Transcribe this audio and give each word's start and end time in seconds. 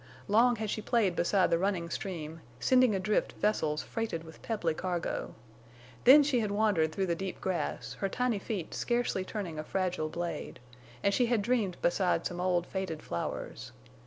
Long 0.27 0.55
had 0.55 0.71
she 0.71 0.81
played 0.81 1.15
beside 1.15 1.51
the 1.51 1.59
running 1.59 1.87
stream 1.91 2.41
sending 2.59 2.95
adrift 2.95 3.33
vessels 3.33 3.83
freighted 3.83 4.23
with 4.23 4.41
pebbly 4.41 4.73
cargo. 4.73 5.35
Then 6.05 6.23
she 6.23 6.39
had 6.39 6.49
wandered 6.49 6.91
through 6.91 7.05
the 7.05 7.13
deep 7.15 7.39
grass, 7.39 7.93
her 7.99 8.09
tiny 8.09 8.39
feet 8.39 8.73
scarcely 8.73 9.23
turning 9.23 9.59
a 9.59 9.63
fragile 9.63 10.09
blade, 10.09 10.59
and 11.03 11.13
she 11.13 11.27
had 11.27 11.43
dreamed 11.43 11.79
beside 11.83 12.25
some 12.25 12.41
old 12.41 12.65
faded 12.65 13.03
flowers. 13.03 13.73